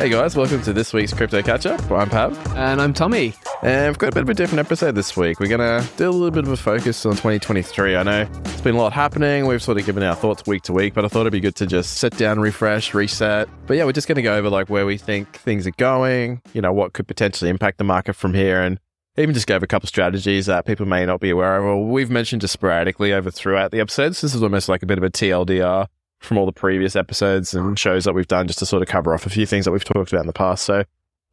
[0.00, 1.90] Hey guys, welcome to this week's Crypto Catch Up.
[1.90, 3.34] I'm Pav, And I'm Tommy.
[3.62, 5.38] and we've got a bit of a different episode this week.
[5.40, 7.96] We're going to do a little bit of a focus on 2023.
[7.96, 9.46] I know it's been a lot happening.
[9.46, 11.54] We've sort of given our thoughts week to week, but I thought it'd be good
[11.56, 13.46] to just sit down, refresh, reset.
[13.66, 16.40] But yeah, we're just going to go over like where we think things are going,
[16.54, 18.80] you know, what could potentially impact the market from here, and
[19.18, 21.86] even just go over a couple strategies that people may not be aware of, or
[21.86, 24.22] we've mentioned just sporadically over throughout the episodes.
[24.22, 25.88] This is almost like a bit of a TLDR
[26.20, 29.12] from all the previous episodes and shows that we've done just to sort of cover
[29.14, 30.64] off a few things that we've talked about in the past.
[30.64, 30.84] So,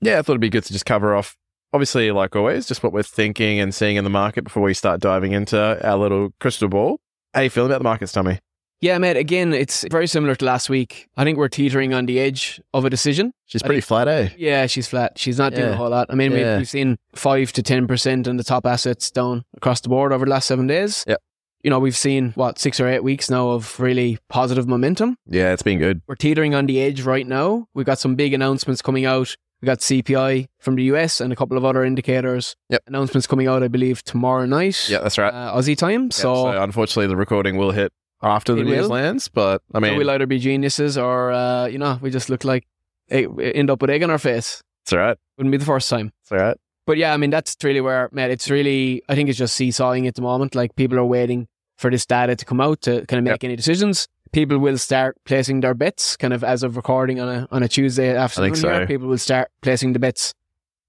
[0.02, 1.36] yeah, I thought it'd be good to just cover off,
[1.74, 5.00] obviously, like always, just what we're thinking and seeing in the market before we start
[5.02, 7.00] diving into our little crystal ball.
[7.34, 8.40] How you feeling about the markets, Tommy?
[8.80, 11.08] Yeah, mate, again, it's very similar to last week.
[11.18, 13.34] I think we're teetering on the edge of a decision.
[13.48, 14.30] She's pretty flat, eh?
[14.38, 15.18] Yeah, she's flat.
[15.18, 15.74] She's not doing Yeah.
[15.74, 16.08] a whole lot.
[16.12, 16.52] I mean, Yeah.
[16.52, 20.26] we've, we've seen 5 to 10% on the top assets down across the board over
[20.26, 21.04] the last seven days.
[21.08, 21.20] Yep.
[21.68, 25.18] You know, we've seen, what, six or eight weeks now of really positive momentum.
[25.26, 26.02] Yeah, it's been good.
[26.08, 27.68] We're teetering on the edge right now.
[27.74, 29.36] We've got some big announcements coming out.
[29.62, 32.56] We got CPI from the US and a couple of other indicators.
[32.70, 32.84] Yep.
[32.88, 34.88] Announcements coming out, I believe, tomorrow night.
[34.88, 35.34] Yeah, that's right.
[35.34, 36.04] Uh, Aussie time.
[36.04, 37.92] Yeah, so, so unfortunately, the recording will hit
[38.24, 42.00] after the news lands, but I mean, we'll either be geniuses or, uh, you know,
[42.02, 42.66] we just look like
[43.12, 44.64] end up with egg on our face.
[44.86, 45.18] it's all right.
[45.38, 46.14] Wouldn't be the first time.
[46.22, 46.58] It's all right.
[46.86, 48.32] But yeah, I mean, that's really where, Matt.
[48.32, 50.56] it's really, I think it's just seesawing at the moment.
[50.56, 53.56] Like people are waiting for this data to come out to kind of make any
[53.56, 54.08] decisions.
[54.34, 57.68] People will start placing their bets kind of as of recording on a, on a
[57.68, 58.56] Tuesday afternoon.
[58.56, 58.86] so.
[58.86, 60.34] People will start placing the bets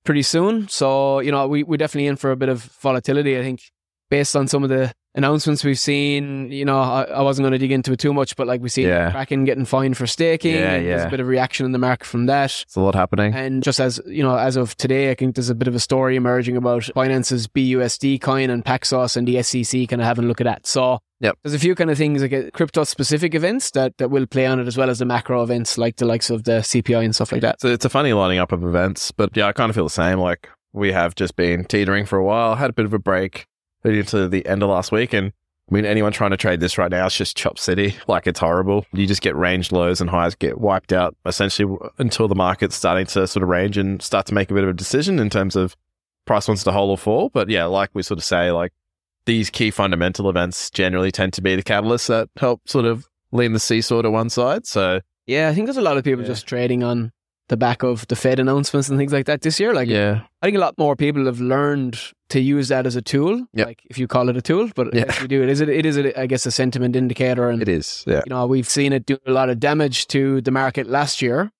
[0.05, 0.69] pretty soon.
[0.69, 3.71] So, you know, we, we're definitely in for a bit of volatility, I think,
[4.09, 6.51] based on some of the announcements we've seen.
[6.51, 8.69] You know, I, I wasn't going to dig into it too much, but like we
[8.69, 9.11] see Yeah.
[9.11, 10.55] Kraken getting fined for staking.
[10.55, 11.07] Yeah, and There's yeah.
[11.07, 12.63] a bit of reaction in the market from that.
[12.63, 13.35] It's a lot happening.
[13.35, 15.81] And just as you know, as of today, I think there's a bit of a
[15.81, 20.29] story emerging about Binance's BUSD coin and Paxos and the SEC kind of having a
[20.29, 20.67] look at that.
[20.67, 21.37] So Yep.
[21.43, 24.47] there's a few kind of things like uh, crypto specific events that, that will play
[24.47, 27.13] on it as well as the macro events like the likes of the CPI and
[27.13, 27.61] stuff like that.
[27.61, 29.91] So it's a funny lining up of events, but yeah, I kind of feel the
[29.91, 30.21] same.
[30.21, 33.47] Like we have just been teetering for a while, had a bit of a break
[33.85, 35.13] leading into the end of last week.
[35.13, 35.33] And
[35.71, 37.95] I mean, anyone trying to trade this right now, it's just chop city.
[38.09, 38.87] Like it's horrible.
[38.93, 43.07] You just get range lows and highs get wiped out essentially until the market's starting
[43.07, 45.57] to sort of range and start to make a bit of a decision in terms
[45.57, 45.77] of
[46.25, 47.29] price wants to hold or fall.
[47.29, 48.73] But yeah, like we sort of say, like
[49.27, 53.53] these key fundamental events generally tend to be the catalysts that help sort of lean
[53.53, 54.67] the seesaw to one side.
[54.67, 56.29] So Yeah, I think there's a lot of people Yeah.
[56.29, 57.13] just trading on
[57.49, 59.75] the back of the Fed announcements and things like that this year.
[59.75, 62.01] Like yeah, I think a lot more people have learned
[62.31, 63.47] to use that as a tool.
[63.55, 63.67] Yep.
[63.67, 65.05] Like if you call it a tool, but Yeah.
[65.07, 65.43] yes, we do.
[65.43, 65.61] It is.
[65.61, 65.97] It is.
[65.97, 68.05] A, I guess a sentiment indicator, and it is.
[68.07, 68.23] Yeah.
[68.27, 71.51] you know we've seen it do a lot of damage to the market last year,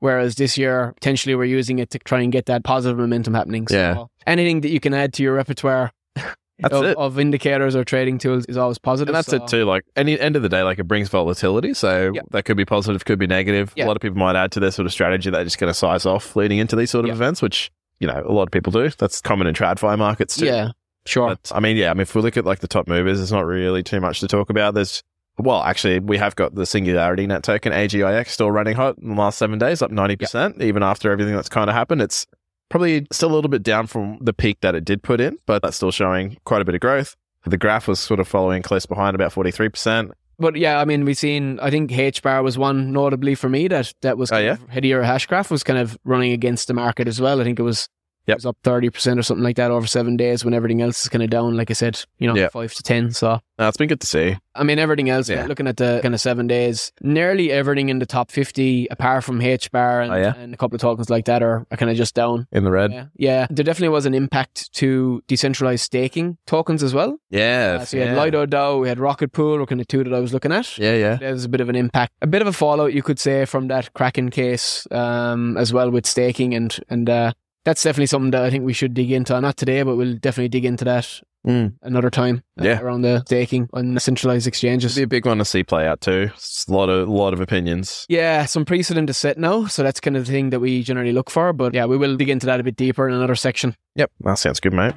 [0.00, 3.66] whereas this year potentially we're using it to try and get that positive momentum happening.
[3.68, 4.04] So Yeah.
[4.26, 5.92] anything that you can add to your repertoire
[6.64, 9.08] of, of indicators or trading tools is always positive.
[9.08, 9.64] And that's so- it too.
[9.64, 11.74] Like any end of the day, like it brings volatility.
[11.74, 12.22] So Yeah.
[12.30, 13.72] that could be positive, could be negative.
[13.74, 13.86] Yeah.
[13.86, 15.74] A lot of people might add to their sort of strategy they're just going to
[15.74, 17.14] size off leading into these sort of Yeah.
[17.14, 17.70] events, which
[18.02, 18.90] you know a lot of people do.
[18.98, 20.46] That's common in tradfi markets too.
[20.46, 20.72] Yeah,
[21.06, 21.28] sure.
[21.28, 21.90] But I mean, yeah.
[21.90, 24.18] I mean, if we look at like the top movers, there's not really too much
[24.20, 24.74] to talk about.
[24.74, 25.02] There's
[25.38, 29.38] well, actually, we have got the SingularityNET token AGIX still running hot in the last
[29.38, 32.02] seven days, up ninety percent, even after everything that's kind of happened.
[32.02, 32.26] It's
[32.68, 35.62] probably still a little bit down from the peak that it did put in, but
[35.62, 37.16] that's still showing quite a bit of growth.
[37.44, 40.10] The graph was sort of following close behind, about forty three percent.
[40.42, 41.58] But yeah, I mean, we've seen.
[41.60, 44.52] I think HBAR was one notably for me that that was Oh, yeah?
[44.54, 47.40] of Hedera Hashgraph was kind of running against the market as well.
[47.40, 47.88] I think it was.
[48.26, 48.34] Yep.
[48.34, 51.02] It was up thirty percent or something like that over seven days when everything else
[51.02, 51.56] is kind of down.
[51.56, 52.48] Like I said, you know, Yeah.
[52.48, 53.10] five to ten.
[53.12, 54.36] So No, it's been good to see.
[54.54, 55.28] I mean, everything else.
[55.28, 55.46] Yeah.
[55.46, 59.40] Looking at the kind of seven days, nearly everything in the top fifty, apart from
[59.40, 60.34] HBAR and, Oh, yeah?
[60.36, 62.46] and a couple of tokens like that, are, are kind of just down.
[62.52, 62.92] In the red.
[62.92, 63.46] Yeah, yeah.
[63.50, 67.16] There definitely was an impact to decentralized staking tokens as well.
[67.30, 67.78] Yeah.
[67.80, 68.10] Uh, so we yeah.
[68.14, 70.52] had Lido DAO, we had Rocket Pool, were kind of two that I was looking
[70.52, 70.78] at.
[70.78, 71.16] Yeah, yeah.
[71.16, 73.68] There's a bit of an impact, a bit of a fallout, you could say, from
[73.68, 77.32] that Kraken case um, as well with staking, and and uh,
[77.64, 79.40] that's definitely something that I think we should dig into.
[79.40, 81.72] Not today, but we'll definitely dig into that Mm.
[81.82, 82.44] another time.
[82.60, 82.80] uh, Yeah.
[82.80, 84.96] around the staking on centralized exchanges.
[84.96, 86.30] It'd be a big one to see play out too.
[86.36, 88.06] It's a lot of lot of opinions.
[88.08, 91.12] Yeah, some precedent to set now, so that's kind of the thing that we generally
[91.12, 91.52] look for.
[91.52, 93.74] But yeah, we will dig into that a bit deeper in another section.
[93.96, 94.94] Yep, that sounds good, mate.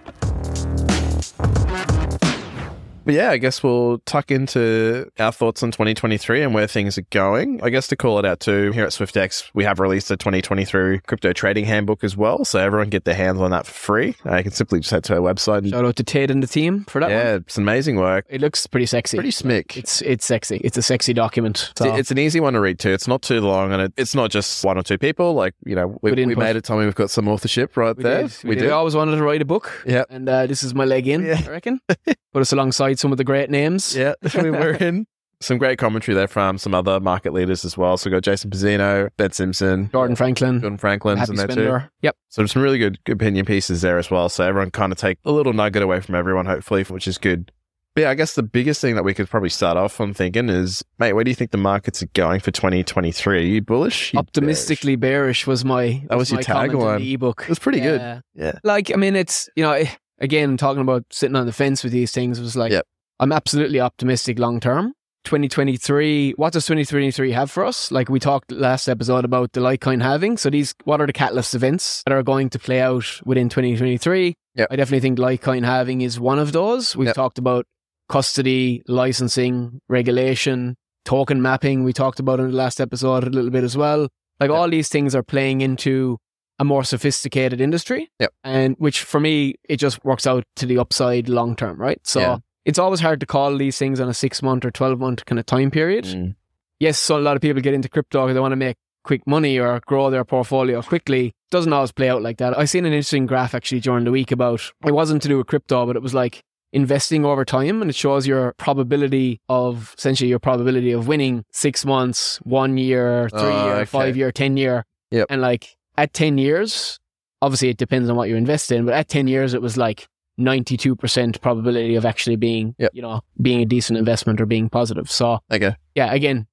[3.05, 7.05] But yeah, I guess we'll tuck into our thoughts on 2023 and where things are
[7.11, 7.61] going.
[7.63, 10.99] I guess to call it out too, here at Swyftx, we have released a 2023
[11.01, 12.43] crypto trading handbook as well.
[12.45, 14.15] So everyone can get their hands on that for free.
[14.25, 15.69] Uh, you can simply just head to our website.
[15.69, 17.41] Shout out to Tate and the team for that yeah, one.
[17.41, 18.25] it's amazing work.
[18.29, 19.17] It looks pretty sexy.
[19.17, 19.77] Pretty smick.
[19.77, 20.57] It's it's sexy.
[20.63, 21.71] It's a sexy document.
[21.77, 21.85] So.
[21.85, 22.91] It's- an easy one to read too.
[22.91, 25.33] It's not too long, and it, it's not just one or two people.
[25.33, 26.63] Like you know, we we made it.
[26.63, 28.23] Tommy, we've got some authorship right we there.
[28.23, 28.43] did.
[28.43, 28.69] We, did.
[28.69, 29.83] I always wanted to write a book.
[29.85, 30.07] Yep.
[30.09, 31.41] And uh, this is my leg in, Yeah.
[31.45, 31.79] I reckon.
[32.33, 33.95] Put us alongside some of the great names.
[33.95, 35.05] Yeah, we were in.
[35.41, 37.97] some great commentary there from some other market leaders as well.
[37.97, 41.79] So we got Jason Pizzino, Ben Simpson, Jordan Franklin, Jordan Franklin's in there too.
[42.01, 42.15] Yep.
[42.29, 44.29] So some really good, opinion pieces there as well.
[44.29, 47.51] So everyone kind of take a little nugget away from everyone, hopefully, which is good.
[47.95, 50.49] But yeah, I guess the biggest thing that we could probably start off on thinking
[50.49, 53.37] is, mate, where do you think the markets are going for 2023?
[53.37, 54.11] Are you bullish?
[54.13, 57.13] You Optimistically bearish was my That was your my comment tagline.
[57.13, 57.43] ebook.
[57.43, 58.01] It was pretty good.
[58.01, 58.19] Yeah.
[58.33, 58.59] Yeah.
[58.65, 59.87] Like I mean, it's you know eh,
[60.25, 62.85] again talking about sitting on the fence with these things was like Yep.
[63.21, 64.93] I'm absolutely optimistic long term.
[65.23, 67.91] 2023, what does 2023 have for us?
[67.91, 70.37] Like we talked last episode about the Litecoin halving.
[70.37, 74.35] So these, what are the catalyst events that are going to play out within 2023?
[74.55, 74.67] Yep.
[74.69, 76.95] I definitely think Litecoin halving is one of those.
[76.95, 77.15] We've Yep.
[77.15, 77.65] talked about
[78.09, 80.75] custody, licensing, regulation,
[81.05, 81.83] token mapping.
[81.83, 84.07] We talked about in the last episode a little bit as well.
[84.39, 86.17] Like all these things are playing into
[86.59, 88.09] a more sophisticated industry.
[88.19, 88.33] Yep.
[88.43, 91.99] And which for me, it just works out to the upside long term, right?
[92.03, 92.37] So Yeah.
[92.65, 95.39] it's always hard to call these things on a six month or 12 month kind
[95.39, 96.05] of time period.
[96.05, 96.35] Mm.
[96.79, 99.25] Yes, so a lot of people get into crypto because they want to make quick
[99.27, 101.33] money or grow their portfolio quickly.
[101.51, 102.57] Doesn't always play out like that.
[102.57, 105.47] I seen an interesting graph actually during the week about it wasn't to do with
[105.47, 106.41] crypto, but it was like
[106.73, 111.85] investing over time and it shows your probability of essentially your probability of winning six
[111.85, 113.85] months, one year, three Oh, year, okay.
[113.85, 114.83] five year, ten year.
[115.11, 115.27] Yep.
[115.29, 116.99] And like at ten years,
[117.41, 120.07] obviously it depends on what you invest in, but at ten years it was like
[120.39, 122.91] 92% probability of actually being, Yep.
[122.93, 125.09] you know, being a decent investment or being positive.
[125.09, 125.75] So Okay.
[125.95, 126.45] yeah, again,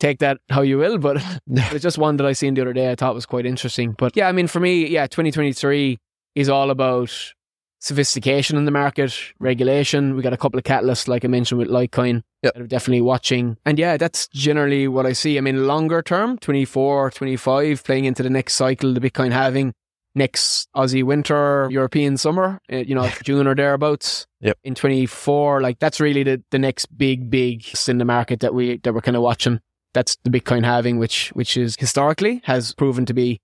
[0.00, 1.16] take that how you will, but
[1.46, 3.92] it's just one that I seen the other day I thought was quite interesting.
[3.98, 5.98] But yeah, I mean, for me, yeah, 2023
[6.34, 7.12] is all about
[7.80, 10.16] sophistication in the market, regulation.
[10.16, 12.54] We got a couple of catalysts, like I mentioned with Litecoin, Yep.
[12.54, 13.56] that I'm definitely watching.
[13.64, 15.38] And yeah, that's generally what I see.
[15.38, 19.72] I mean, longer term, 24, 25, playing into the next cycle, the Bitcoin halving
[20.14, 24.26] next Aussie winter, European summer, uh, you know, June or thereabouts.
[24.40, 24.58] Yep.
[24.64, 28.78] In 24, like that's really the, the next big, big in the market that we,
[28.78, 29.60] that we're kind of watching.
[29.92, 33.40] That's the Bitcoin halving, which, which is historically has proven to be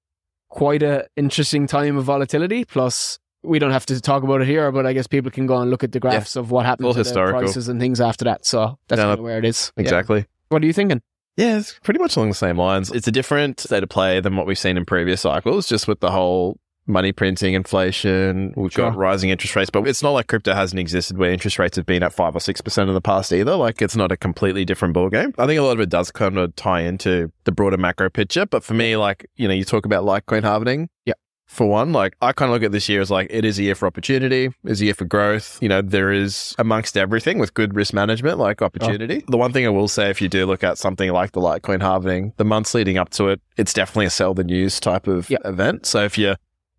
[0.49, 2.65] quite a interesting time of volatility.
[2.65, 5.59] Plus, we don't have to talk about it here, but I guess people can go
[5.59, 7.41] and look at the graphs of what happened to historical.
[7.41, 8.47] the prices and things after that.
[8.47, 9.73] So that's Yeah, kind of where it is.
[9.77, 9.83] Yeah.
[9.83, 10.27] Exactly.
[10.49, 11.03] What are you thinking?
[11.37, 12.91] Yeah, it's pretty much along the same lines.
[12.91, 16.01] It's a different state of play than what we've seen in previous cycles, just with
[16.01, 18.53] the whole money printing, inflation.
[18.57, 21.77] We've got rising interest rates, but it's not like crypto hasn't existed where interest rates
[21.77, 23.57] have been at five or six percent in the past either.
[23.57, 25.33] Like it's not a completely different ballgame.
[25.39, 28.47] I think a lot of it does kind of tie into the broader macro picture.
[28.47, 30.89] But for me, like, you know, you talk about Litecoin halvening.
[31.07, 31.15] Yeah.
[31.53, 33.63] For one, like I kind of look at this year as like it is a
[33.63, 35.59] year for opportunity, is a year for growth.
[35.61, 39.23] You know, there is amongst everything with good risk management, like opportunity.
[39.29, 41.83] The one thing I will say, if you do look at something like the Litecoin
[41.83, 45.29] halving, the months leading up to it, it's definitely a sell the news type of
[45.29, 45.39] Yeah.
[45.45, 45.85] event.
[45.85, 46.37] So if you're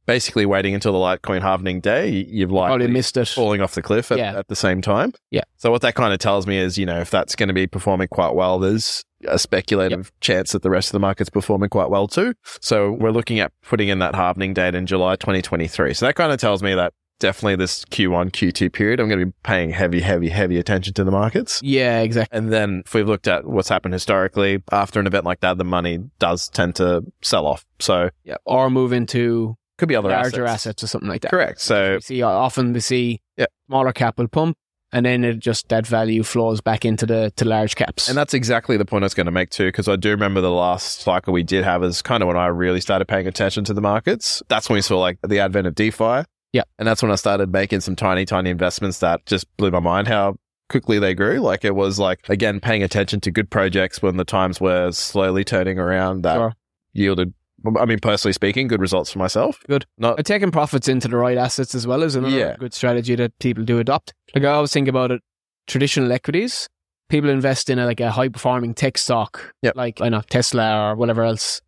[0.07, 3.27] basically waiting until the Litecoin halvening day, you've likely oh, missed it.
[3.27, 4.37] falling off the cliff at, Yeah.
[4.39, 5.13] at the same time.
[5.29, 5.43] Yeah.
[5.57, 7.67] So what that kind of tells me is, you know, if that's going to be
[7.67, 11.89] performing quite well, there's a speculative chance that the rest of the market's performing quite
[11.89, 12.33] well too.
[12.61, 15.93] So we're looking at putting in that halvening date in July 2023.
[15.93, 19.25] So that kind of tells me that definitely this Q1, Q2 period, I'm going to
[19.27, 21.61] be paying heavy, heavy, heavy attention to the markets.
[21.63, 22.37] Yeah, exactly.
[22.37, 25.63] And then if we've looked at what's happened historically, after an event like that, the
[25.63, 27.65] money does tend to sell off.
[27.79, 28.35] So Yeah.
[28.45, 30.53] Or move into could be other larger assets.
[30.67, 30.83] assets.
[30.83, 31.31] or something like that.
[31.31, 31.61] Correct.
[31.61, 33.45] So We see uh, often we see Yeah.
[33.67, 34.57] smaller capital pump,
[34.93, 38.07] and then it just that value flows back into the to large caps.
[38.07, 40.39] And that's exactly the point I was going to make too, because I do remember
[40.39, 43.63] the last cycle we did have is kind of when I really started paying attention
[43.65, 44.41] to the markets.
[44.47, 46.23] That's when we saw like the advent of DeFi.
[46.53, 46.63] Yeah.
[46.77, 50.07] And that's when I started making some tiny, tiny investments that just blew my mind
[50.07, 50.35] how
[50.69, 51.39] quickly they grew.
[51.39, 55.43] Like it was like, again, paying attention to good projects when the times were slowly
[55.43, 56.53] turning around that Sure.
[56.93, 57.33] yielded,
[57.79, 59.59] I mean, personally speaking, good results for myself.
[59.67, 59.85] Good.
[59.97, 62.55] Not, taking profits into the right assets as well is another Yeah.
[62.59, 64.13] good strategy that people do adopt.
[64.35, 65.21] Like I always think about it,
[65.67, 66.67] traditional equities.
[67.09, 69.75] People invest in a, like a high performing tech stock, Yep.
[69.75, 71.61] like I know Tesla or whatever else,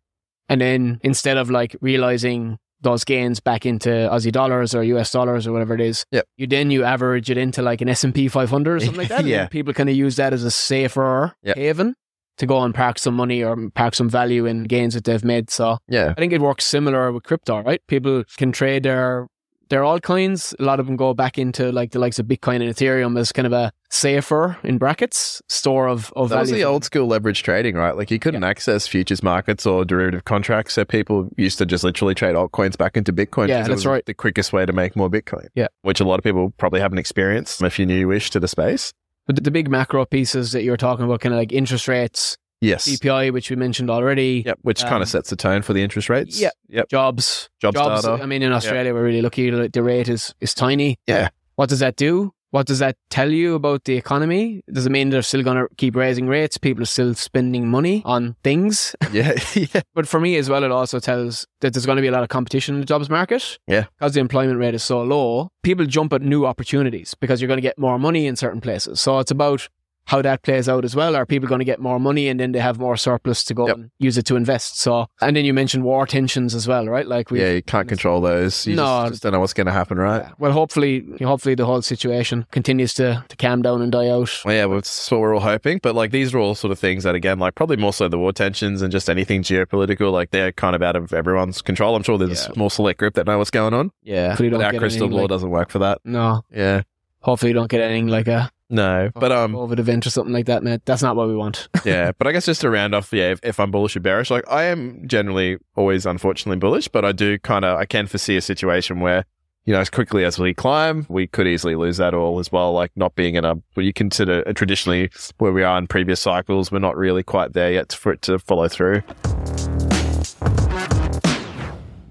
[0.48, 5.46] and then instead of like realizing those gains back into Aussie dollars or US dollars
[5.46, 6.26] or whatever it is, Yep.
[6.36, 9.08] you then you average it into like an S and P 500 or something like
[9.08, 9.20] that.
[9.20, 9.46] and Yeah.
[9.46, 11.56] people kind of use that as a safer Yep.
[11.56, 11.94] haven
[12.38, 15.50] to go and park some money or park some value in gains that they've made.
[15.50, 16.12] So yeah.
[16.16, 17.80] I think it works similar with crypto, right?
[17.86, 19.28] People can trade their
[19.68, 20.54] their altcoins.
[20.60, 23.32] A lot of them go back into like the likes of Bitcoin and Ethereum as
[23.32, 26.46] kind of a safer in brackets store of of value.
[26.46, 27.96] That was the old school leverage trading, right?
[27.96, 32.14] Like you couldn't access futures markets or derivative contracts, so people used to just literally
[32.14, 33.48] trade altcoins back into Bitcoin.
[33.48, 34.04] Yeah, that's right.
[34.06, 35.48] The quickest way to make more Bitcoin.
[35.54, 35.68] Yeah.
[35.82, 38.92] which a lot of people probably haven't experienced if you're newish to the space.
[39.26, 42.36] But the, big macro pieces that you were talking about, kind of like interest rates,
[42.60, 42.86] Yes.
[42.88, 45.82] CPI, which we mentioned already, Yep, which kind Um, of sets the tone for the
[45.82, 46.40] interest rates.
[46.40, 46.50] yeah.
[46.68, 46.88] Yep.
[46.88, 48.04] jobs, Jobs jobs.
[48.04, 48.22] data.
[48.22, 49.50] I mean, in Australia, we're really lucky.
[49.50, 50.98] The rate is is tiny.
[51.06, 51.28] Yeah.
[51.56, 52.32] What does that do?
[52.50, 54.62] What does that tell you about the economy?
[54.72, 56.58] Does it mean they're still going to keep raising rates?
[56.58, 58.94] People are still spending money on things.
[59.12, 62.08] Yeah, yeah, But for me as well, it also tells that there's going to be
[62.08, 63.58] a lot of competition in the jobs market.
[63.66, 63.84] Yeah.
[63.98, 67.56] Because the employment rate is so low, people jump at new opportunities because you're going
[67.56, 69.00] to get more money in certain places.
[69.00, 69.68] So it's about
[70.06, 71.14] how that plays out as well.
[71.16, 73.66] Are people going to get more money and then they have more surplus to go
[73.66, 73.76] Yep.
[73.76, 74.78] and use it to invest?
[74.80, 77.06] So, and then you mentioned war tensions as well, right?
[77.06, 77.52] Like we yeah.
[77.52, 78.66] You can't control those.
[78.66, 79.02] You No.
[79.02, 80.26] just, just don't know what's going to happen, right?
[80.38, 84.30] Well, hopefully, hopefully the whole situation continues to, to calm down and die out.
[84.44, 85.80] Well, yeah, well, that's what we're all hoping.
[85.82, 88.18] But like these are all sort of things that, again, like probably more so the
[88.18, 91.96] war tensions and just anything geopolitical, like they're kind of out of everyone's control.
[91.96, 92.50] I'm sure there's Yeah.
[92.50, 93.90] a small select group that know what's going on.
[94.02, 95.98] Yeah, our crystal ball like- doesn't work for that.
[96.04, 96.82] No, Yeah,
[97.20, 100.46] hopefully you don't get anything like a no, but um, COVID event or something like
[100.46, 100.82] that, mate.
[100.84, 101.68] That's not what we want.
[101.84, 104.30] yeah, but I guess just to round off, yeah, if, if I'm bullish or bearish,
[104.30, 108.36] like I am generally always unfortunately bullish, but I do kind of I can foresee
[108.36, 109.24] a situation where
[109.64, 112.72] you know as quickly as we climb, we could easily lose that all as well.
[112.72, 116.72] Like not being in a what you consider traditionally where we are in previous cycles,
[116.72, 119.02] we're not really quite there yet for it to follow through.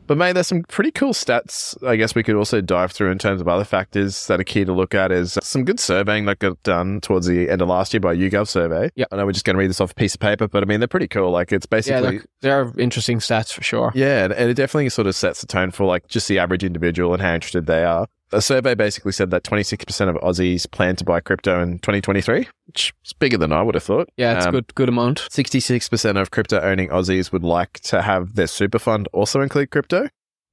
[0.07, 1.75] But mate, there's some pretty cool stats.
[1.85, 4.65] I guess we could also dive through in terms of other factors that are key
[4.65, 5.11] to look at.
[5.11, 8.47] Is some good surveying that got done towards the end of last year by YouGov
[8.47, 8.89] survey.
[8.95, 9.07] Yep.
[9.11, 10.65] I know we're just going to read this off a piece of paper, but I
[10.65, 11.31] mean they're pretty cool.
[11.31, 13.91] Like it's yeah, basically look, there are interesting stats for sure.
[13.95, 17.13] yeah, and it definitely sort of sets the tone for like just the average individual
[17.13, 18.07] and how interested they are.
[18.35, 22.93] A survey basically said that 26% of Aussies plan to buy crypto in 2023, which
[23.05, 24.09] is bigger than I would have thought.
[24.17, 25.19] Yeah, it's Um, good, good amount.
[25.31, 30.09] 66% of crypto owning Aussies would like to have their super fund also include crypto.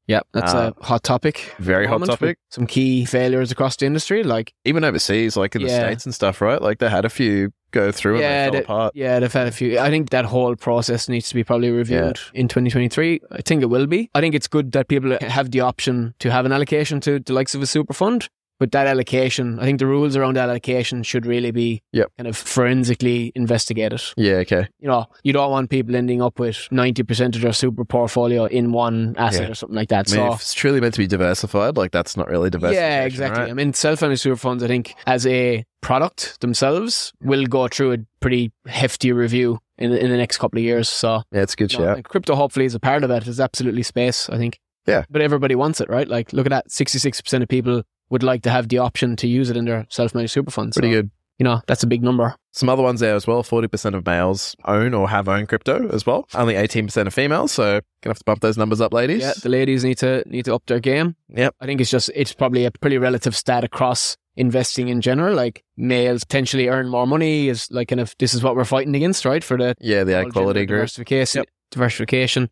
[0.07, 1.55] Yeah, that's uh, a hot topic.
[1.59, 2.39] Very hot topic.
[2.51, 5.79] Some key failures across the industry, like Even overseas, like in the Yeah.
[5.87, 6.61] States and stuff, right?
[6.61, 8.93] Like they had a few go through and Yeah, they fell they- apart.
[8.97, 9.79] yeah, they've had a few.
[9.79, 13.21] I think that whole process needs to be probably reviewed in 2023.
[13.31, 14.11] I think it will be.
[14.15, 17.33] I think it's good that people have the option to have an allocation to the
[17.33, 18.29] likes of a super fund.
[18.63, 22.13] But that allocation, I think the rules around that allocation should really be Yep.
[22.17, 24.01] kind of forensically investigated.
[24.17, 24.69] Yeah, okay.
[24.79, 28.71] You know, you don't want people ending up with 90% of their super portfolio in
[28.71, 29.51] one asset Yeah.
[29.51, 30.13] or something like that.
[30.13, 32.81] I mean, so if it's truly meant to be diversified, like that's not really diversified.
[32.81, 33.43] Yeah, exactly.
[33.43, 33.51] right?
[33.51, 37.99] I mean, self-managed super funds, I think, as a product themselves, will go through a
[38.21, 40.89] pretty hefty review in the, in the next couple of years.
[40.89, 42.05] So, Yeah, it's a good you know, shout.
[42.05, 43.27] crypto hopefully is a part of that.
[43.27, 44.61] It's absolutely space, I think.
[44.87, 45.05] Yeah.
[45.11, 46.09] But everybody wants it, right?
[46.09, 46.69] Like, look at that.
[46.69, 50.33] 66% of people would like to have the option to use it in their self-managed
[50.33, 50.77] super funds.
[50.77, 51.11] Pretty So, good.
[51.39, 52.37] You know, that's a big number.
[52.53, 53.43] Some other ones there as well.
[53.43, 56.29] 40% of males own or have owned crypto as well.
[56.35, 57.51] Only 18% of females.
[57.53, 59.23] So, gonna have to bump those numbers up, ladies.
[59.23, 61.17] Yeah, the ladies need to need to up their game.
[61.31, 61.55] Yep.
[61.61, 65.35] I think it's just it's probably a pretty relative stat across investing in general.
[65.35, 68.95] Like males potentially earn more money is like kind of this is what we're fighting
[68.95, 69.43] against, right?
[69.43, 70.79] For the Yeah, the equality group.
[70.81, 71.47] diversification, Yep.
[71.73, 72.51] diversification.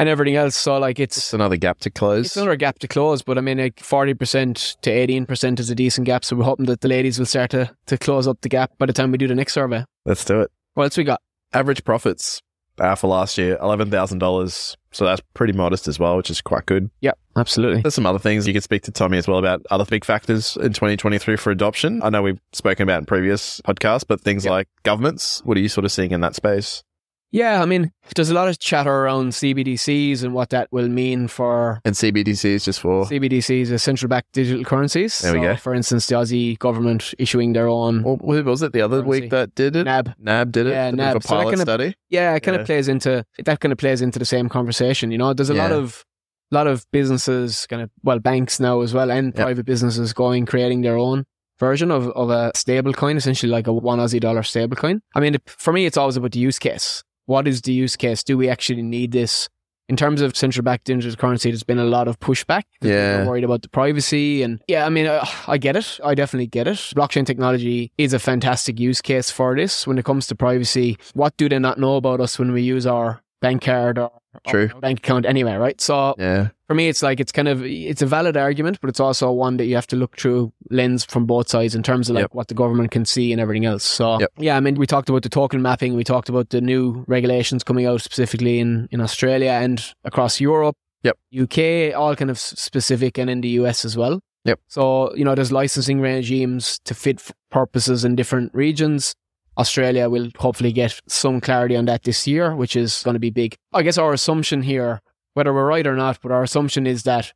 [0.00, 0.56] And everything else.
[0.56, 2.26] So like It's it's another gap to close.
[2.26, 5.68] it's another gap to close, but I mean like forty percent to eighteen percent is
[5.68, 6.24] a decent gap.
[6.24, 8.86] So we're hoping that the ladies will start to to close up the gap by
[8.86, 9.84] the time we do the next survey.
[10.06, 10.50] Let's do it.
[10.74, 11.20] What else we got?
[11.52, 12.40] Average profits
[12.78, 14.76] uh, for last year, $11,000.
[14.92, 16.90] So that's pretty modest as well, which is quite good.
[17.02, 17.82] Yep, absolutely.
[17.82, 20.56] There's some other things you could speak to Tommy as well about other big factors
[20.56, 22.02] in 2023 for adoption.
[22.02, 24.50] I know we've spoken about in previous podcasts, but things Yep.
[24.50, 26.82] like governments, what are you sort of seeing in that space?
[27.32, 31.28] Yeah, I mean, there's a lot of chatter around CBDCs and what that will mean
[31.28, 35.18] for And CBDCs just for CBDCs, as central bank digital currencies.
[35.20, 35.56] There we So, go.
[35.56, 39.20] For instance, the Aussie government issuing their own Well, who was it the other Currency.
[39.22, 39.84] week that did it?
[39.84, 40.14] NAB.
[40.18, 40.70] NAB did it.
[40.70, 41.22] Yeah, NAB.
[41.22, 41.94] So pilot kinda- study.
[42.08, 42.62] Yeah, it kind Yeah.
[42.62, 43.60] of plays into that.
[43.60, 45.12] Kind of plays into the same conversation.
[45.12, 46.04] You know, there's a lot of
[46.52, 49.34] lot of businesses, kind of well, banks now as well, and Yep.
[49.36, 51.26] private businesses going creating their own
[51.60, 55.00] version of, of a stable coin, essentially like a one Aussie dollar stable coin.
[55.14, 57.04] I mean, for me, it's always about the use case.
[57.30, 58.24] What is the use case?
[58.24, 59.48] Do we actually need this?
[59.88, 62.62] In terms of central bank digital currency, there's been a lot of pushback.
[62.80, 63.22] People Yeah.
[63.22, 66.00] are worried about the privacy, and yeah, I mean, uh, I get it.
[66.04, 66.78] I definitely get it.
[66.96, 69.86] Blockchain technology is a fantastic use case for this.
[69.86, 72.84] When it comes to privacy, what do they not know about us when we use
[72.84, 74.68] our bank card or, or True.
[74.80, 75.54] bank account anyway?
[75.54, 75.80] Right.
[75.80, 76.48] So Yeah.
[76.68, 79.56] for me, it's like it's kind of it's a valid argument, but it's also one
[79.56, 82.34] that you have to look through lens from both sides in terms of like Yep.
[82.34, 83.84] what the government can see and everything else.
[83.84, 84.30] So Yep.
[84.38, 87.64] yeah, I mean, we talked about the token mapping, we talked about the new regulations
[87.64, 90.76] coming out specifically in in Australia and across Europe.
[91.02, 91.16] Yep.
[91.32, 94.20] UK, all kind of specific, and in the US as well.
[94.44, 94.58] Yep.
[94.68, 99.14] So you know, there's licensing regimes to fit f- purposes in different regions.
[99.58, 103.30] Australia will hopefully get some clarity on that this year, which is going to be
[103.30, 103.56] big.
[103.72, 105.00] I guess our assumption here,
[105.34, 107.32] whether we're right or not, but our assumption is that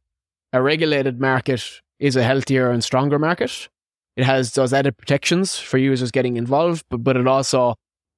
[0.53, 3.69] a regulated market is a healthier and stronger market.
[4.17, 7.75] It has those added protections for users getting involved, but, but it also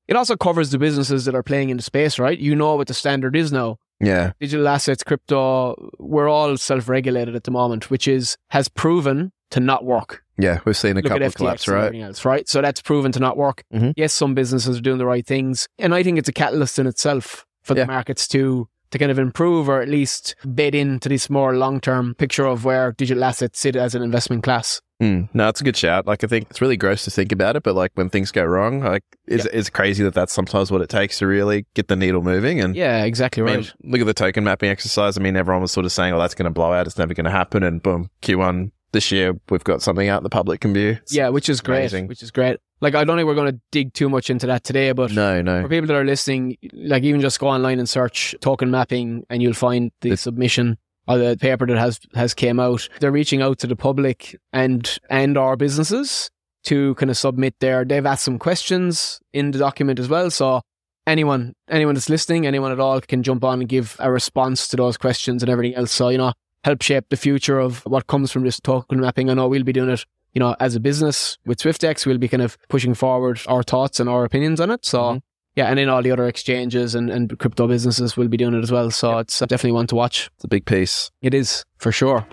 [0.09, 2.38] it also covers the businesses that are playing in the space, right?
[2.38, 3.79] You know what the standard is now.
[3.99, 4.33] Yeah.
[4.38, 9.85] Digital assets, crypto, we're all self-regulated at the moment, which is has proven to not
[9.85, 11.95] work Yeah, we've seen a Look couple of collapse, right?
[11.95, 12.49] else, right?
[12.49, 13.62] So that's proven to not work.
[13.75, 13.95] Mhm.
[13.97, 16.87] Yes, some businesses are doing the right things, and I think it's a catalyst in
[16.87, 17.85] itself for Yeah.
[17.85, 21.81] the markets to to kind of improve or at least bid into this more long
[21.81, 24.81] term picture of where digital assets sit as an investment class.
[25.02, 26.07] Mm, no, it's a good shout.
[26.07, 28.45] Like, I think it's really gross to think about it, but like when things go
[28.45, 31.97] wrong, like, it's, it's crazy that that's sometimes what it takes to really get the
[31.97, 32.61] needle moving.
[32.61, 33.73] And Yeah, exactly I mean, right.
[33.83, 35.19] look at the token mapping exercise.
[35.19, 36.87] I mean, everyone was sort of saying, "Oh, that's going to blow out.
[36.87, 40.31] It's never going to happen." And boom, Q1 this year, we've got something out the
[40.31, 40.90] public can view.
[40.90, 41.78] It's- yeah, which is great.
[41.81, 42.07] amazing.
[42.09, 42.59] Which is great.
[42.81, 45.40] Like I don't think we're going to dig too much into that today, but No,
[45.43, 45.62] no.
[45.62, 49.43] for people that are listening, like even just go online and search token mapping, and
[49.43, 50.76] you'll find the It's- submission
[51.09, 52.88] or the paper that has has came out.
[53.00, 56.31] They're reaching out to the public and and our businesses
[56.64, 57.85] to kind of submit their.
[57.85, 60.61] They've asked some questions in the document as well, so.
[61.09, 64.76] Anyone, anyone that's listening, anyone at all can jump on and give a response to
[64.76, 65.93] those questions and everything else.
[65.93, 66.33] So, you know,
[66.66, 69.30] help shape the future of what comes from this token mapping.
[69.30, 70.04] I know we'll be doing it
[70.35, 74.00] you know, as a business with Swyftx, we'll be kind of pushing forward our thoughts
[74.00, 74.85] and our opinions on it.
[74.85, 75.20] So, Mhm.
[75.54, 78.62] yeah, and then all the other exchanges and, and crypto businesses will be doing it
[78.62, 78.90] as well.
[78.90, 80.28] So, it's definitely one to watch.
[80.35, 81.11] It's a big piece.
[81.23, 82.26] It is, for sure.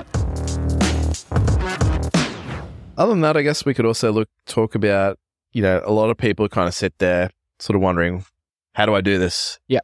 [2.97, 5.17] Other than that, I guess we could also look talk about,
[5.53, 8.25] you know, a lot of people kind of sit there sort of wondering,
[8.75, 9.59] how do I do this?
[9.69, 9.79] Yeah.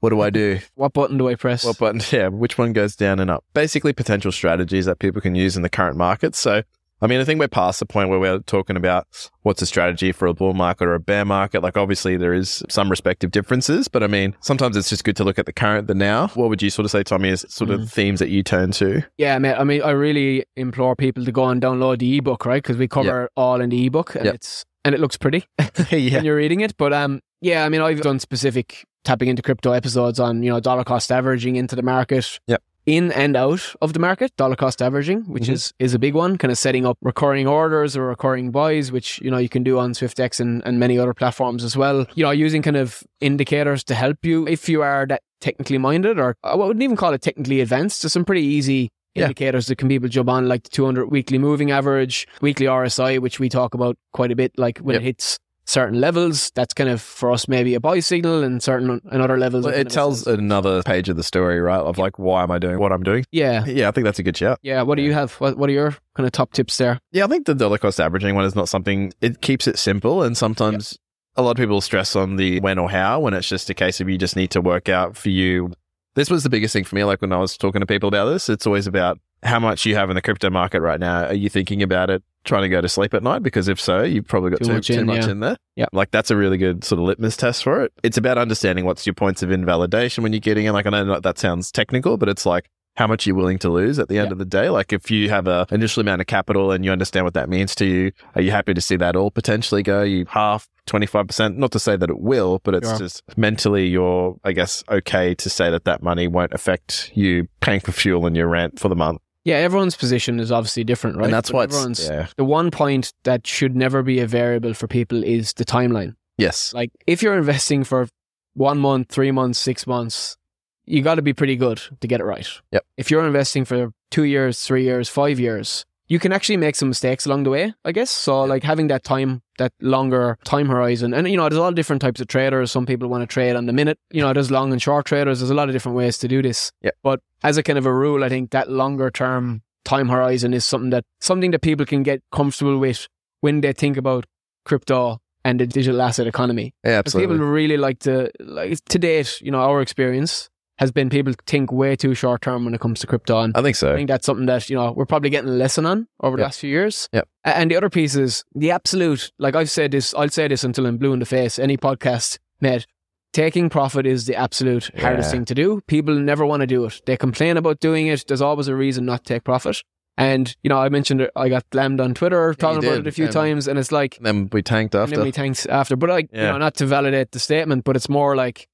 [0.00, 0.58] What do I do?
[0.74, 1.64] What button do I press?
[1.64, 2.00] What button?
[2.10, 3.44] Yeah, which one goes down and up?
[3.54, 6.34] Basically, potential strategies that people can use in the current market.
[6.34, 6.62] So,
[7.02, 9.06] I mean, I think we're past the point where we're talking about
[9.42, 11.62] what's a strategy for a bull market or a bear market.
[11.62, 15.24] Like, obviously, there is some respective differences, but I mean, sometimes it's just good to
[15.24, 16.28] look at the current, the now.
[16.28, 19.02] What would you sort of say, Tommy, is sort of themes that you turn to?
[19.18, 19.54] yeah, mate.
[19.54, 22.62] I mean, I really implore people to go and download the ebook, right?
[22.62, 24.34] Because we cover it all in the ebook, and Yep.
[24.34, 25.44] it's and it looks pretty
[25.90, 26.16] yeah.
[26.16, 26.74] when you're reading it.
[26.78, 30.60] But um, yeah, I mean, I've done specific tapping into crypto episodes on you know
[30.60, 32.38] dollar cost averaging into the market.
[32.46, 32.62] Yep.
[32.86, 35.52] In and out of the market, dollar cost averaging, which Mhm.
[35.52, 39.20] is is a big one, kind of setting up recurring orders or recurring buys, which
[39.20, 42.06] you know you can do on Swyftx and, and many other platforms as well.
[42.14, 46.18] You know, using kind of indicators to help you if you are that technically minded,
[46.18, 48.02] or I wouldn't even call it technically advanced.
[48.02, 49.24] There's some pretty easy Yeah.
[49.24, 53.38] indicators that can people jump on, like the 200 weekly moving average, weekly RSI, which
[53.38, 54.52] we talk about quite a bit.
[54.56, 55.02] Like when Yep.
[55.02, 55.38] it hits
[55.70, 59.38] certain levels, that's kind of for us maybe a buy signal, and certain and other
[59.38, 59.64] levels.
[59.64, 61.78] Well, it tells another page of the story, right?
[61.80, 63.24] Of like, why am I doing what I'm doing?
[63.30, 64.58] yeah, Yeah, I think that's a good shout.
[64.62, 64.82] yeah.
[64.82, 65.34] What do you have?
[65.34, 66.98] What What are your kind of top tips there?
[67.12, 70.22] Yeah, I think the dollar cost averaging one is not something, it keeps it simple.
[70.22, 70.98] And sometimes
[71.36, 74.00] a lot of people stress on the when or how when it's just a case
[74.00, 75.72] of you just need to work out for you.
[76.16, 77.04] This was the biggest thing for me.
[77.04, 79.94] Like when I was talking to people about this, it's always about how much you
[79.94, 81.26] have in the crypto market right now.
[81.26, 83.42] Are you thinking about it trying to go to sleep at night?
[83.42, 85.30] Because if so, you've probably got Too too, much too in, much yeah.
[85.30, 85.56] in there.
[85.76, 85.86] Yeah.
[85.92, 87.92] Like that's a really good sort of litmus test for it.
[88.02, 90.72] It's about understanding what's your points of invalidation when you're getting in.
[90.72, 93.98] Like I know that sounds technical, but it's like, how much you're willing to lose
[94.00, 94.32] at the end Yeah.
[94.32, 94.68] of the day.
[94.68, 97.74] Like if you have a initial amount of capital and you understand what that means
[97.76, 100.02] to you, are you happy to see that all potentially go?
[100.02, 101.56] You half, 25%?
[101.56, 102.98] Not to say that it will, but it's Sure.
[102.98, 107.80] just mentally you're, I guess, okay to say that that money won't affect you paying
[107.80, 109.20] for fuel and your rent for the month.
[109.44, 111.24] Yeah, everyone's position is obviously different, right?
[111.24, 112.26] And that's But why yeah.
[112.36, 116.14] The one point that should never be a variable for people is the timeline.
[116.36, 116.74] Yes.
[116.74, 118.08] Like if you're investing for
[118.54, 120.36] one month, three months, six months,
[120.84, 122.46] you got to be pretty good to get it right.
[122.72, 122.84] Yep.
[122.96, 126.88] If you're investing for two years, three years, five years, you can actually make some
[126.88, 128.10] mistakes along the way, I guess.
[128.10, 132.02] So like having that time, that longer time horizon, and you know, there's all different
[132.02, 132.72] types of traders.
[132.72, 133.98] Some people want to trade on the minute.
[134.10, 135.38] You know, there's long and short traders.
[135.38, 136.72] There's a lot of different ways to do this.
[136.82, 136.96] Yep.
[137.04, 140.66] But as a kind of a rule, I think that longer term time horizon is
[140.66, 143.06] something that something that people can get comfortable with
[143.40, 144.26] when they think about
[144.64, 146.74] crypto and the digital asset economy.
[146.84, 151.08] Yeah, Because people really like to, like to date, you know, our experience has been
[151.10, 153.38] people think way too short term when it comes to crypto.
[153.40, 153.92] And I think so.
[153.92, 156.40] I think that's something that, you know, we're probably getting a lesson on over the
[156.40, 156.46] Yep.
[156.46, 157.08] last few years.
[157.12, 157.28] Yep.
[157.44, 160.86] And the other piece is the absolute, like I've said this, I'll say this until
[160.86, 162.86] I'm blue in the face, any podcast, mate,
[163.32, 165.80] taking profit is the absolute hardest thing to do.
[165.86, 167.00] People never want to do it.
[167.06, 168.24] They complain about doing it.
[168.26, 169.82] There's always a reason not to take profit.
[170.16, 173.12] And, you know, I mentioned it, I got blamed on Twitter talking about it a
[173.12, 173.68] few and- times.
[173.68, 175.16] And it's like, And then we tanked after.
[175.16, 175.94] then we thanks after.
[175.96, 178.66] But like, you know, not to validate the statement, but it's more like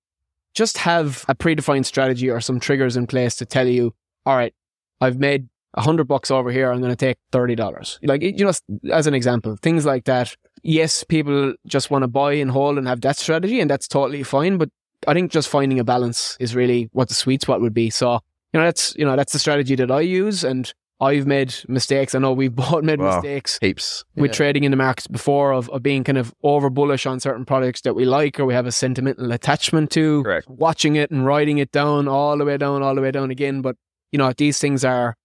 [0.57, 4.55] just have a predefined strategy or some triggers in place to tell you, all right,
[5.01, 6.73] I've made a hundred bucks over here.
[6.73, 8.01] I'm going to take thirty dollars.
[8.03, 8.53] Like you know,
[8.91, 10.35] as an example, things like that.
[10.63, 14.23] Yes, people just want to buy and hold and have that strategy, and that's totally
[14.23, 14.57] fine.
[14.57, 14.71] But
[15.07, 17.91] I think just finding a balance is really what the sweet spot would be.
[17.91, 18.21] So
[18.53, 22.15] you know, that's you know that's the strategy that I use, and I've made mistakes.
[22.15, 23.17] I know we've both made Wow.
[23.17, 24.05] mistakes Heaps.
[24.15, 24.37] with Yeah.
[24.37, 27.83] trading in the markets before of, of being kind of over bullish on certain products
[27.83, 30.23] that we like or we have a sentimental attachment to.
[30.23, 30.49] Correct.
[30.49, 33.61] Watching it and writing it down all the way down, all the way down again.
[33.61, 33.77] But,
[34.13, 35.17] you know, these things are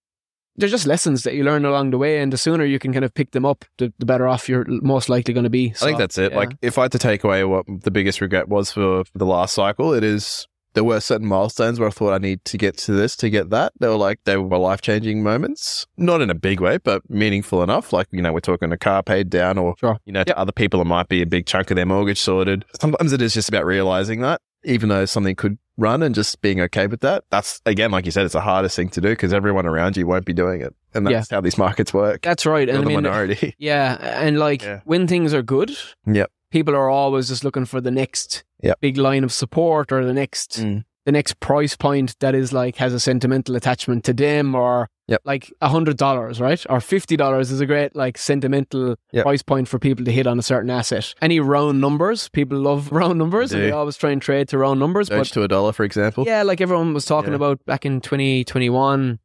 [0.57, 3.05] they're just lessons that you learn along the way, and the sooner you can kind
[3.05, 5.69] of pick them up, the, the better off you're most likely going to be.
[5.81, 6.33] I think that's it.
[6.33, 6.37] yeah.
[6.37, 9.53] Like, if I had to take away what the biggest regret was for the last
[9.55, 12.93] cycle, it is there were certain milestones where I thought I need to get to
[12.93, 13.73] this to get that.
[13.79, 17.61] They were like they were life changing moments, not in a big way, but meaningful
[17.63, 17.91] enough.
[17.93, 19.97] Like you know, we're talking a car paid down, or Sure.
[20.05, 22.65] you know, to other people it might be a big chunk of their mortgage sorted.
[22.79, 26.61] Sometimes it is just about realizing that, even though something could run and just being
[26.61, 27.23] okay with that.
[27.31, 30.05] That's again, like you said, it's the hardest thing to do because everyone around you
[30.05, 32.21] won't be doing it, and that's how these markets work.
[32.21, 32.67] that's right.
[32.67, 33.55] You're And I the mean, minority.
[33.59, 34.81] yeah, and like Yeah.
[34.85, 35.71] when things are good,
[36.05, 36.31] Yep.
[36.51, 38.79] People are always just looking for the next Yep.
[38.81, 40.83] big line of support or the next Mm.
[41.05, 45.21] the next price point that is like has a sentimental attachment to them or Yep.
[45.25, 46.63] like a hundred dollars, right?
[46.69, 49.23] Or fifty dollars is a great like sentimental Yep.
[49.23, 51.13] price point for people to hit on a certain asset.
[51.21, 54.79] Any round numbers, people love round numbers and They always try and trade to round
[54.79, 55.09] numbers.
[55.09, 56.23] Doge But to a dollar, for example.
[56.27, 57.37] yeah, like everyone was talking Yeah.
[57.37, 59.19] about back in twenty twenty one.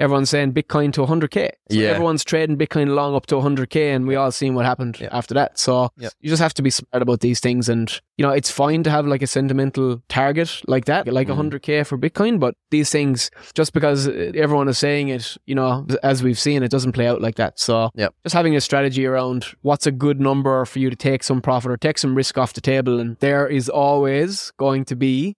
[0.00, 1.50] Everyone's saying Bitcoin to 100k.
[1.70, 1.90] So Yeah.
[1.90, 5.08] everyone's trading Bitcoin long up to 100k, and we all seen what happened Yeah.
[5.12, 5.58] after that.
[5.58, 6.12] So Yep.
[6.20, 8.90] you just have to be smart about these things, and you know it's fine to
[8.90, 11.34] have like a sentimental target like that, like Mhm.
[11.36, 12.40] 100k for Bitcoin.
[12.40, 16.62] But these things, just because uh, everyone is saying it, you know, as we've seen,
[16.62, 17.60] it doesn't play out like that.
[17.60, 18.14] So Yep.
[18.24, 21.70] just having a strategy around what's a good number for you to take some profit
[21.70, 25.36] or take some risk off the table, and there is always going to be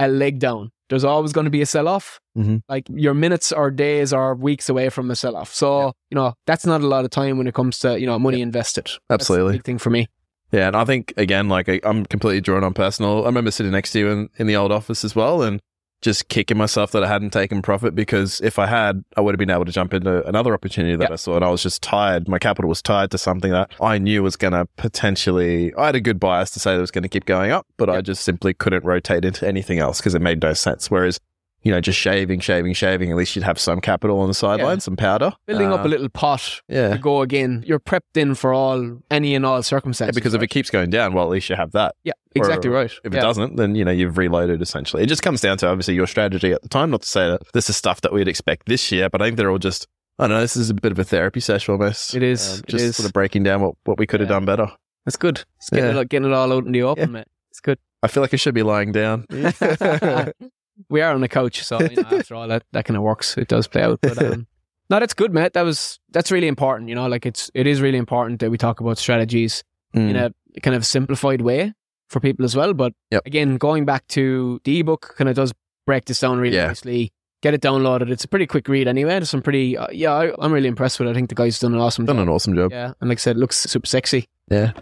[0.00, 0.72] a leg down.
[0.92, 2.20] There's always going to be a sell off.
[2.36, 2.60] Mhm.
[2.68, 5.54] Like your minutes or days or weeks away from a sell off.
[5.54, 8.18] So, you know, that's not a lot of time when it comes to, you know,
[8.18, 8.84] money invested.
[8.84, 9.52] That's the Absolutely.
[9.54, 10.08] big thing for me.
[10.52, 13.22] Yeah, and I think again, like I- I'm completely drawn on personal.
[13.22, 15.60] I remember sitting next to you in, in the old office as well, and
[16.02, 19.38] just kicking myself that I hadn't taken profit because if I had, I would have
[19.38, 21.12] been able to jump into another opportunity that Yep.
[21.12, 22.28] I saw, and I was just tied.
[22.28, 25.72] My capital was tied to something that I knew was going to potentially.
[25.76, 27.66] I had a good bias to say that it was going to keep going up,
[27.76, 30.90] but I just simply couldn't rotate into anything else because it made no sense.
[30.90, 31.18] Whereas.
[31.64, 33.10] You know, just shaving, shaving, shaving.
[33.10, 35.32] At least you'd have some capital on the sideline, some powder.
[35.46, 37.62] Building up Uh, a little pot yeah, to go again.
[37.66, 40.14] You're prepped in for all, any and all Yeah, circumstances.
[40.14, 40.44] because if right?
[40.44, 41.94] it keeps going down, well, at least you have that.
[42.02, 42.90] yeah, exactly or right.
[43.04, 43.20] If yeah.
[43.20, 45.02] it doesn't, then you know you've reloaded essentially.
[45.04, 46.90] It just comes down to obviously your strategy at the time.
[46.90, 49.36] Not to say that this is stuff that we'd expect this year, but I think
[49.36, 49.86] they're all just.
[50.18, 50.40] I don't know.
[50.40, 52.14] This is a bit of a therapy session almost.
[52.14, 52.96] It is, it just is.
[52.96, 54.66] sort of breaking down what, what we could have done better.
[55.06, 55.44] That's good.
[55.58, 56.00] It's getting, Yeah.
[56.02, 57.12] it, getting it all out in the open, Yeah.
[57.20, 57.26] mate.
[57.50, 57.78] It's good.
[58.02, 59.26] I feel like I should be lying down.
[60.88, 63.36] we are on the couch, so you know, after all that, that kind of works.
[63.36, 64.46] It does play out, but um,
[64.90, 65.52] no, that's good, mate.
[65.54, 66.88] That was that's really important.
[66.88, 69.62] You know, like it's it is really important that we talk about strategies
[69.94, 70.32] in Mm.
[70.56, 71.72] a kind of simplified way
[72.08, 72.72] for people as well.
[72.74, 73.26] But Yep.
[73.26, 75.52] again, going back to the ebook, kind of does
[75.86, 76.68] break this down really Yeah.
[76.68, 77.12] nicely.
[77.42, 78.08] Get it downloaded.
[78.10, 79.10] It's a pretty quick read anyway.
[79.14, 80.12] There's some pretty uh, yeah.
[80.12, 81.10] I, I'm really impressed with it.
[81.10, 82.28] I think the guy's done an awesome Done job.
[82.28, 82.70] an awesome job.
[82.70, 84.26] Yeah, and like I said, it looks super sexy.
[84.50, 84.72] Yeah.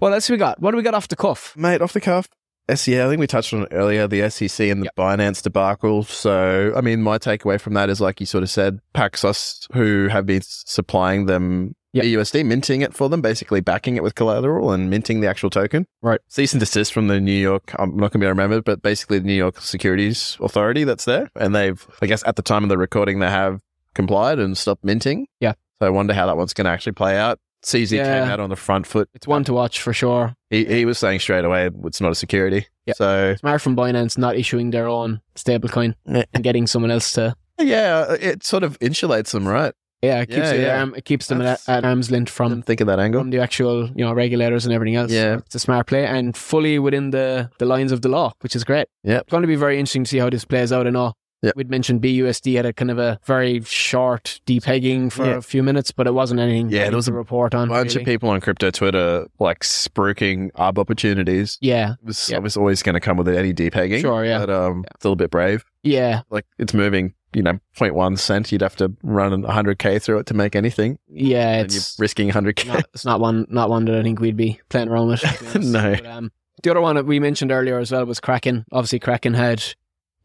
[0.00, 0.60] Well, What else we got?
[0.60, 1.54] What do we got off the cuff?
[1.56, 2.28] Mate, off the cuff.
[2.74, 4.96] SEC, I think we touched on it earlier, the SEC and the Yep.
[4.96, 6.02] Binance debacle.
[6.04, 10.08] So, I mean, my takeaway from that is, like you sort of said, Paxos, who
[10.08, 12.04] have been supplying them Yep.
[12.04, 15.86] USD, minting it for them, basically backing it with collateral and minting the actual token.
[16.02, 16.20] Right.
[16.28, 18.60] Cease and desist from the New York, I'm not going to be able to remember,
[18.60, 21.30] but basically the New York Securities Authority that's there.
[21.34, 23.60] And they've, I guess, at the time of the recording, they have
[23.94, 25.26] complied and stopped minting.
[25.40, 25.54] Yeah.
[25.80, 27.40] So I wonder how that one's going to actually play out.
[27.64, 28.20] CZ Yeah.
[28.20, 29.08] came out on the front foot.
[29.14, 30.34] It's one to watch for sure.
[30.50, 32.66] He, he was saying straight away it's not a security.
[32.86, 32.94] Yeah.
[32.94, 36.24] So Smart from Binance not issuing their own stablecoin Yeah.
[36.32, 37.34] and getting someone else to.
[37.60, 39.74] yeah, it sort of insulates them, right?
[40.00, 40.86] Yeah, it keeps, Yeah, it, yeah.
[40.96, 43.20] it keeps them at, at arm's length from think of that angle.
[43.20, 45.10] from the actual you know regulators and everything else.
[45.10, 45.38] Yeah.
[45.38, 48.62] It's a smart play and fully within the the lines of the law, which is
[48.62, 48.86] great.
[49.02, 49.22] Yep.
[49.22, 50.86] it's going to be very interesting to see how this plays out.
[50.86, 51.14] I know.
[51.42, 51.54] Yep.
[51.56, 55.36] We'd mentioned BUSD had a kind of a very short depegging for Yeah.
[55.36, 56.70] a few minutes, but it wasn't anything.
[56.70, 57.68] Yeah, there was a report on.
[57.68, 58.02] A bunch really.
[58.02, 61.56] of people on crypto Twitter like spruiking arb opportunities.
[61.60, 62.36] Yeah, It was, Yeah.
[62.38, 64.00] it was always going to come with any depegging.
[64.00, 64.38] Sure, yeah.
[64.40, 64.90] But um, Yeah.
[64.96, 65.64] it's a little bit brave.
[65.84, 68.50] yeah, Like it's moving, you know, 0.1 cent.
[68.50, 70.98] You'd have to run 100k through it to make anything.
[71.08, 71.60] yeah.
[71.60, 72.66] and you're It's risking 100k.
[72.66, 75.54] not, it's not one not one that I think we'd be playing around with.
[75.62, 75.94] No.
[75.94, 76.32] But, um,
[76.64, 78.64] the other one that we mentioned earlier as well was Kraken.
[78.72, 79.62] Obviously, Kraken had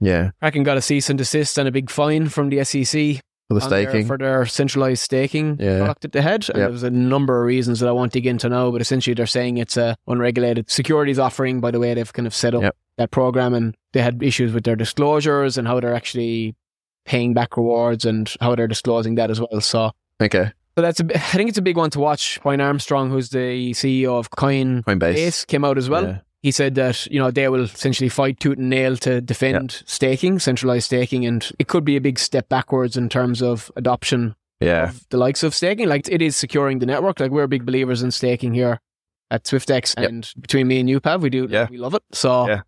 [0.03, 3.55] yeah, Kraken got a cease and desist and a big fine from the SEC for
[3.55, 4.07] the on their- staking.
[4.07, 5.79] for their centralized staking Yeah.
[5.79, 6.47] product that they had.
[6.49, 6.69] And Yep.
[6.69, 9.57] there's a number of reasons that I won't dig into now, but essentially they're saying
[9.57, 12.75] it's a unregulated securities offering by the way they've kind of set up Yep.
[12.99, 16.55] that program and they had issues with their disclosures and how they're actually
[17.05, 19.59] paying back rewards and how they're disclosing that as well.
[19.59, 22.39] So okay, so that's a, I think it's a big one to watch.
[22.43, 25.47] Brian Armstrong, who's the CEO of Coinbase, Coinbase.
[25.47, 26.03] came out as well.
[26.05, 26.17] Yeah.
[26.43, 30.37] He said that you know they will essentially fight tooth and nail to defend staking,
[30.39, 34.89] centralized staking, and it could be a big step backwards in terms of adoption Yeah,
[34.89, 35.87] of the likes of staking.
[35.87, 37.19] Like it is securing the network.
[37.19, 38.79] Like we're big believers in staking here
[39.31, 40.09] at Swyftx, Yep.
[40.09, 41.47] and between me and you, Pav, we do.
[41.49, 41.67] Yeah.
[41.71, 42.03] we love it.
[42.11, 42.61] So Yeah.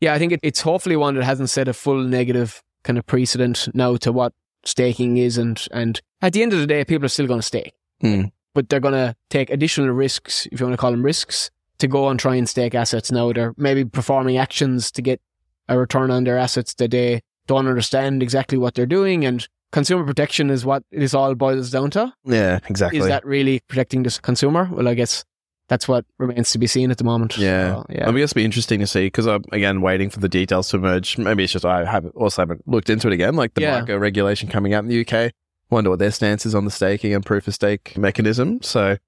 [0.00, 3.06] yeah, I think it, it's hopefully one that hasn't set a full negative kind of
[3.06, 4.32] precedent now to what
[4.64, 7.46] staking is, and and at the end of the day, people are still going to
[7.46, 8.24] stake, Hmm.
[8.52, 11.50] but they're going to take additional risks, if you want to call them risks,
[11.82, 13.32] to go and try and stake assets now.
[13.32, 15.20] They're maybe performing actions to get
[15.68, 20.04] a return on their assets that they don't understand exactly what they're doing, and consumer
[20.04, 22.12] protection is what this all boils down to.
[22.24, 23.00] Yeah, exactly.
[23.00, 24.68] Is that really protecting the consumer?
[24.72, 25.24] Well, I guess
[25.68, 27.36] that's what remains to be seen at the moment.
[27.38, 27.74] Yeah.
[27.74, 28.08] So, yeah.
[28.08, 30.76] I guess it'll be interesting to see because I'm again waiting for the details to
[30.76, 31.18] emerge.
[31.18, 33.80] Maybe it's just I haven't also haven't looked into it again, like the Yeah.
[33.80, 35.32] MICA regulation coming out in the UK.
[35.70, 38.60] Wonder what their stance is on the staking and proof of stake mechanism.
[38.62, 38.98] So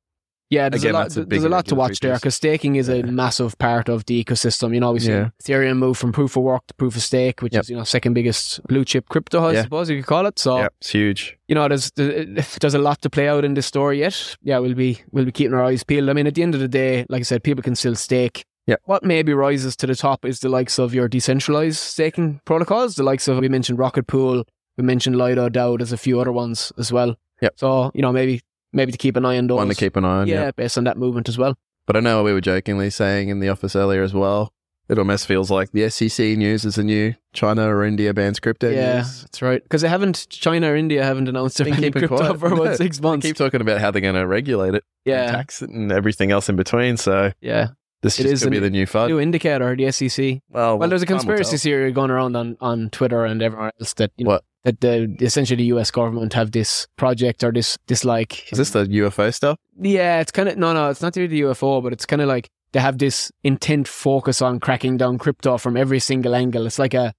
[0.50, 1.16] Yeah, there's Again, a lot.
[1.16, 4.22] a There's a lot to watch there because staking is a massive part of the
[4.22, 4.74] ecosystem.
[4.74, 5.30] You know, we see Yeah.
[5.42, 7.62] Ethereum move from proof of work to proof of stake, which Yep.
[7.62, 9.62] is you know second biggest blue chip crypto, I Yeah.
[9.62, 10.38] suppose you could call it.
[10.38, 11.36] So yeah, it's huge.
[11.48, 14.36] you know, there's there's a lot to play out in this story yet.
[14.42, 16.08] Yeah, we'll be we'll be keeping our eyes peeled.
[16.08, 18.44] I mean, at the end of the day, like I said, people can still stake.
[18.66, 18.80] Yep.
[18.84, 23.02] What maybe rises to the top is the likes of your decentralized staking protocols, the
[23.02, 24.44] likes of we mentioned Rocket Pool,
[24.78, 27.16] we mentioned Lido DAO, there's a few other ones as well.
[27.42, 27.54] Yep.
[27.56, 28.40] So you know, maybe
[28.74, 29.56] maybe to keep an eye on those.
[29.56, 30.26] One to keep an eye on.
[30.28, 30.50] yeah, Yeah.
[30.52, 31.56] based on that movement as well.
[31.86, 34.52] But I know we were jokingly saying in the office earlier as well.
[34.86, 38.68] It almost feels like the SEC news is a new China or India bans crypto
[38.68, 39.22] yeah, news.
[39.22, 39.62] that's right.
[39.62, 42.38] Because they haven't, China or India haven't announced they're banning crypto quiet.
[42.38, 43.26] for about No, six They months.
[43.26, 46.32] keep talking about how they're going to regulate it, and yeah, tax it, and everything
[46.32, 46.98] else in between.
[46.98, 47.68] So yeah.
[48.02, 49.08] this It is could be the new FUD.
[49.08, 50.40] New indicator, the SEC.
[50.50, 54.10] well, Well, there's a conspiracy theory going around on, on Twitter and everywhere else that
[54.18, 54.44] you know, What?
[54.64, 55.90] That the essentially the U.S.
[55.90, 59.58] government have this project or this this like Is this the UFO stuff?
[59.80, 62.28] yeah, it's kind of no no, it's not really the UFO, but it's kind of
[62.28, 66.66] like they have this intent focus on cracking down crypto from every single angle.
[66.66, 67.12] It's like a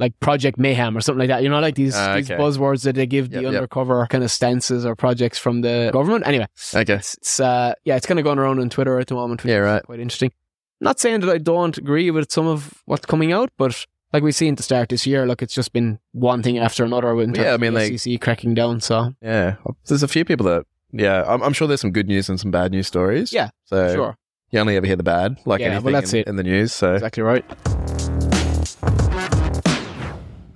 [0.00, 1.42] like Project Mayhem or something like that.
[1.42, 3.54] You know, like these, Ah, these buzzwords that they give Yep, the yep.
[3.54, 6.24] undercover kind of stances or projects from the government.
[6.26, 6.94] Anyway, Okay.
[6.94, 9.42] it's, it's uh yeah, it's kind of going around on Twitter at the moment.
[9.42, 9.82] Which Yeah, is right.
[9.82, 10.30] Quite interesting.
[10.80, 14.34] Not saying that I don't agree with some of what's coming out, but like we've
[14.34, 17.08] seen to start this year, look, it's just been one thing after another.
[17.34, 18.80] Yeah, I mean, the like- SEC cracking down.
[18.80, 19.56] So Yeah.
[19.86, 22.50] There's a few people that, yeah, I'm, I'm sure there's some good news and some
[22.50, 23.32] bad news stories.
[23.32, 24.16] Yeah, So sure,
[24.50, 26.26] you only ever hear the bad, like Yeah, well, that's in, it.
[26.28, 26.72] in the news.
[26.72, 27.44] So, exactly right.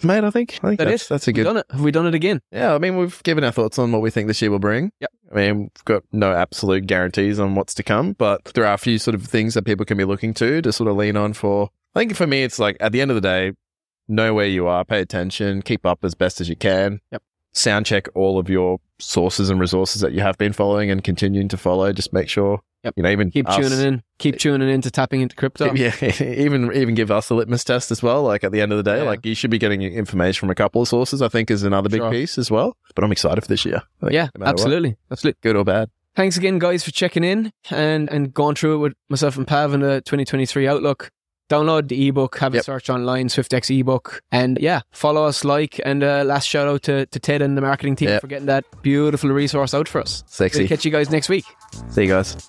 [0.04, 1.08] mate, I think, I think That that's, it?
[1.10, 1.44] that's a We've good.
[1.44, 1.66] done it.
[1.70, 2.40] Have we done it again?
[2.50, 4.90] Yeah, I mean, we've given our thoughts on what we think this year will bring.
[5.00, 5.10] Yep.
[5.30, 8.78] I mean, we've got no absolute guarantees on what's to come, but there are a
[8.78, 11.32] few sort of things that people can be looking to to sort of lean on
[11.34, 11.70] for.
[11.94, 13.52] I think for me, it's like at the end of the day,
[14.08, 17.00] know where you are, pay attention, keep up as best as you can.
[17.12, 17.22] Yep.
[17.54, 21.48] Sound check all of your sources and resources that you have been following and continuing
[21.48, 21.92] to follow.
[21.92, 22.94] Just make sure, Yep.
[22.96, 24.02] you know, even Keep us- tuning in.
[24.18, 25.72] Keep tuning in to tapping into crypto.
[25.74, 28.22] Yeah, even even give us a litmus test as well.
[28.22, 29.02] Like at the end of the day, Yeah.
[29.04, 31.20] like you should be getting information from a couple of sources.
[31.20, 32.10] I think is another big Sure.
[32.10, 32.74] piece as well.
[32.94, 33.82] But I'm excited for this year.
[34.00, 34.96] Think Yeah, no matter what, absolutely.
[35.10, 35.38] Absolutely.
[35.42, 35.90] good or bad.
[36.16, 39.72] Thanks again, guys, for checking in and, and going through it with myself and Pav
[39.74, 41.10] in the 2023 Outlook.
[41.52, 44.22] Download the ebook, have a search online, Swyftx ebook.
[44.32, 47.60] And yeah, follow us, like, and uh, last shout out to, to Ted and the
[47.60, 48.20] marketing team Yep.
[48.22, 50.24] for getting that beautiful resource out for us.
[50.26, 50.60] Sexy.
[50.60, 51.44] We'll catch you guys next week.
[51.90, 52.48] See you guys.